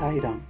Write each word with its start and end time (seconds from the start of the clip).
సాయిరామ్ 0.00 0.40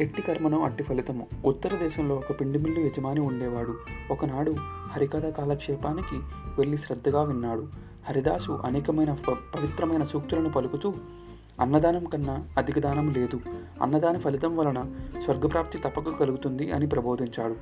ఎట్టి 0.00 0.22
కర్మను 0.22 0.64
అట్టి 0.64 0.82
ఫలితము. 0.82 1.26
ఉత్తర 1.44 1.76
దేశంలో 1.76 2.14
ఒక 2.14 2.40
పిండిమిల్లు 2.40 2.80
యజమాని 2.80 3.20
ఉండేవాడు. 3.20 3.74
ఒకనాడు 4.10 4.54
హరికథ 4.90 5.26
కాలక్షేపానికి 5.26 6.16
వెళ్ళి 6.58 6.78
శ్రద్ధగా 6.78 7.22
విన్నాడు. 7.22 7.68
హరిదాసు 8.08 8.52
అనేకమైన 8.52 9.12
పవిత్రమైన 9.28 10.04
సూక్తులను 10.04 10.50
పలుకుతూ 10.50 10.94
అన్నదానం 11.60 12.04
కన్నా 12.04 12.46
అధిక 12.58 12.78
దానం 12.78 13.12
లేదు. 13.12 13.40
అన్నదాన 13.82 14.18
ఫలితం 14.18 14.56
వలన 14.56 14.94
స్వర్గప్రాప్తి 15.24 15.78
తప్పక 15.78 16.20
కలుగుతుంది 16.20 16.72
అని 16.72 16.86
ప్రబోధించాడు. 16.86 17.56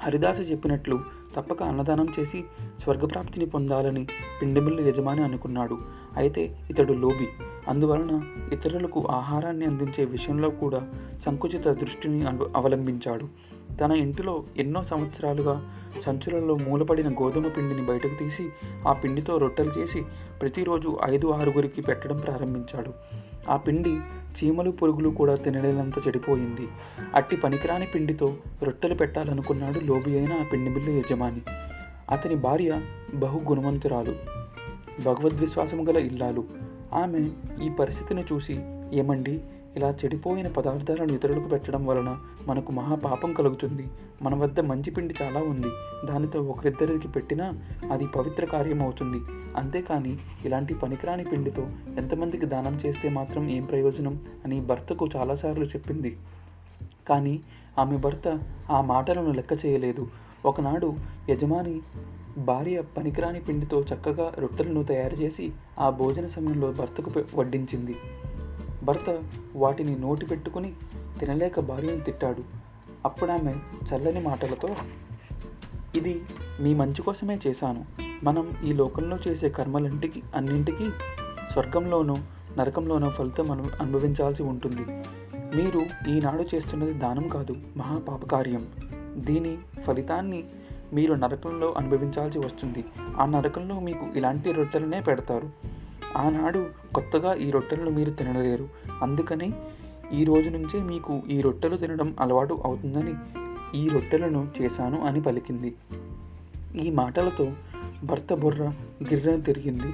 హరిదాసు 0.00 0.40
చెప్పినట్లు 0.40 1.00
తప్పక 1.36 1.62
అన్నదానం 1.62 2.08
చేసి 2.20 2.44
స్వర్గప్రాప్తిని 2.82 3.46
పొందాలని 3.46 4.06
పిండిమిల్లు 4.42 4.88
యజమాని 4.88 5.24
అనుకున్నాడు. 5.24 5.78
అయితే 6.16 6.58
ఇతడు 6.70 6.92
లోబి. 6.92 7.28
అందువలన 7.68 8.20
ఇతరులకు 8.52 9.06
ఆహారాన్ని 9.10 9.66
అందించే 9.66 10.04
విషయంలో 10.04 10.50
కూడా 10.50 10.88
సంకుచిత 11.26 11.68
దృష్టిని 11.68 12.26
అవ- 12.26 12.48
అవలంబించాడు. 12.56 13.28
తన 13.80 13.92
ఇంటిలో 13.92 14.44
ఎన్నో 14.56 14.84
సంవత్సరాలుగా 14.84 15.74
సంచులలో 16.02 16.56
మూలపడిన 16.56 17.08
గోధుమ 17.08 17.48
పిండిని 17.48 17.82
బయటకు 17.82 18.18
తీసి 18.18 18.48
ఆ 18.88 18.92
పిండితో 18.92 19.38
రొట్టెలు 19.38 19.70
చేసి 19.78 20.02
ప్రతిరోజు 20.40 20.98
ఐదు 21.10 21.26
ఆరుగురికి 21.26 21.82
పెట్టడం 21.82 22.16
ప్రారంభించాడు. 22.16 22.92
ఆ 23.48 23.56
పిండి 23.56 24.00
చీమలు 24.32 24.70
పురుగులు 24.70 25.08
కూడా 25.08 25.34
తినలేనంత 25.34 26.06
చెడిపోయింది. 26.06 26.68
అట్టి 27.14 27.36
పనికిరాని 27.36 27.86
పిండితో 27.86 28.36
రొట్టెలు 28.62 28.94
పెట్టాలనుకున్నాడు 28.94 29.80
లోబి 29.80 30.18
అయిన 30.18 30.32
ఆ 30.32 30.44
పిండి 30.52 30.70
మిల్లు 30.70 30.90
యజమాని. 30.90 31.40
అతని 32.10 32.34
భార్య 32.34 32.80
బహు 33.14 33.40
గుణవంతురాలు 33.48 34.16
భగవద్విశ్వాసము 35.06 35.82
గల 35.82 35.96
ఇల్లాలు. 35.96 36.44
ఆమె 36.94 37.30
ఈ 37.64 37.70
పరిస్థితిని 37.70 38.24
చూసి 38.32 38.60
ఏమండి? 38.92 39.40
ఇలా 39.76 39.90
చెడిపోయిన 39.90 40.48
పదార్థాలను 40.48 41.12
ఇతరులకు 41.12 41.48
పెట్టడం 41.48 41.86
వలన 41.86 42.18
మనకు 42.46 42.72
మహాపాపం 42.72 43.32
కలుగుతుంది. 43.32 43.88
మన 44.22 44.34
వద్ద 44.34 44.60
మంచి 44.60 44.90
పిండి 44.90 45.14
చాలా 45.22 45.40
ఉంది. 45.40 45.70
దానితో 46.06 46.42
ఒకరిద్దరికి 46.42 47.08
పెట్టినా 47.08 47.54
అది 47.92 48.06
పవిత్ర 48.06 48.44
కార్యం 48.44 48.82
అవుతుంది 48.82 49.20
అంతేకాని 49.56 50.16
ఇలాంటి 50.44 50.74
పనికిరాని 50.74 51.24
పిండితో 51.24 51.68
ఎంతమందికి 51.98 52.46
దానం 52.46 52.80
చేస్తే 52.86 53.08
మాత్రం 53.08 53.50
ఏం 53.50 53.64
ప్రయోజనం 53.64 54.20
అని 54.44 54.60
భర్తకు 54.60 55.08
చాలాసార్లు 55.16 55.64
చెప్పింది. 55.64 56.16
కానీ 57.08 57.40
ఆమె 57.78 57.96
భర్త 57.96 58.38
ఆ 58.70 58.80
మాటలను 58.80 59.32
లెక్క 59.32 59.66
చేయలేదు. 59.66 60.08
ఒకనాడు 60.46 60.94
యజమాని 61.30 61.80
భార్య 62.38 62.82
పనికిరాని 62.82 63.40
పిండితో 63.40 63.80
చక్కగా 63.80 64.32
రొట్టెలను 64.38 64.82
తయారు 64.82 65.14
చేసి 65.14 65.52
ఆ 65.78 65.90
భోజన 65.90 66.28
సమయంలో 66.28 66.72
భర్తకు 66.72 67.24
వడ్డించింది. 67.34 67.96
భర్త 68.82 69.22
వాటిని 69.56 69.98
నోటి 69.98 70.26
పెట్టుకుని 70.26 70.72
తినలేక 71.20 71.60
భార్యను 71.60 72.00
తిట్టాడు. 72.00 72.42
అప్పుడు 73.04 73.30
ఆమె 73.30 73.54
చల్లని 73.92 74.20
మాటలతో 74.20 74.68
ఇది 75.94 76.22
మీ 76.60 76.74
మంచి 76.74 77.02
కోసమే 77.02 77.38
చేశాను. 77.46 77.84
మనం 78.24 78.52
ఈ 78.64 78.72
లోకంలో 78.72 79.18
చేసే 79.28 79.48
కర్మలంటికి 79.48 80.22
అన్నింటికీ 80.34 80.90
స్వర్గంలోనూ 81.52 82.16
నరకంలోనూ 82.58 83.08
ఫలితం 83.08 83.50
అను 83.50 83.64
అనుభవించాల్సి 83.80 84.42
ఉంటుంది. 84.42 85.02
మీరు 85.54 86.10
ఈనాడు 86.10 86.56
చేస్తున్నది 86.56 86.92
దానం 86.92 87.28
కాదు 87.28 87.56
మహాపాపకార్యం. 87.76 88.66
దీని 89.14 89.58
ఫలితాన్ని 89.86 90.44
మీరు 90.92 91.14
నరకంలో 91.14 91.74
అనుభవించాల్సి 91.78 92.38
వస్తుంది. 92.38 92.84
ఆ 93.20 93.24
నరకంలో 93.24 93.80
మీకు 93.80 94.06
ఇలాంటి 94.16 94.52
రొట్టెలనే 94.52 95.00
పెడతారు. 95.00 95.50
ఆనాడు 96.16 96.66
కొత్తగా 96.94 97.34
ఈ 97.34 97.50
రొట్టెలను 97.50 97.90
మీరు 97.90 98.10
తినలేరు. 98.10 98.68
అందుకని 99.02 99.52
ఈ 100.12 100.24
రోజు 100.24 100.50
నుంచే 100.50 100.80
మీకు 100.80 101.22
ఈ 101.30 101.40
రొట్టెలు 101.40 101.76
తినడం 101.76 102.16
అలవాటు 102.20 102.62
అవుతుందని 102.64 103.14
ఈ 103.74 103.88
రొట్టెలను 103.88 104.48
చేశాను 104.62 105.04
అని 105.04 105.22
పలికింది. 105.22 105.74
ఈ 106.82 106.90
మాటలతో 106.90 107.52
భర్త 108.04 108.34
బుర్ర 108.34 108.72
గిర్రను 109.02 109.40
తిరిగింది. 109.40 109.92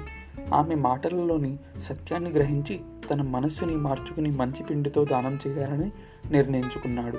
ఆమె 0.53 0.75
మాటలలోని 0.75 1.57
సత్యాన్ని 1.83 2.29
గ్రహించి 2.29 2.79
తన 3.11 3.21
మనస్సుని 3.21 3.75
మార్చుకుని 3.75 4.31
మంచి 4.31 4.63
పిండితో 4.63 5.05
దానం 5.05 5.39
చేయాలని 5.47 5.91
నిర్ణయించుకున్నాడు. 6.31 7.17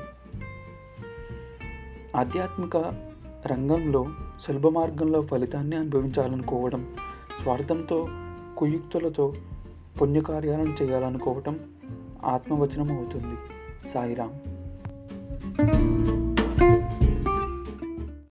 ఆధ్యాత్మిక 2.16 2.76
రంగంలో 3.46 4.06
సులభ 4.40 4.68
మార్గంలో 4.68 5.22
ఫలితాన్ని 5.22 5.76
అనుభవించాలనుకోవడం 5.76 6.86
స్వార్థంతో 7.42 8.08
కుయుక్తులతో 8.56 9.34
పుణ్యకార్యాలను 10.02 10.76
చేయాలనుకోవటం 10.82 11.60
ఆత్మవచనం 12.24 12.92
అవుతుంది. 12.92 13.36
సాయిరామ్. 13.88 14.30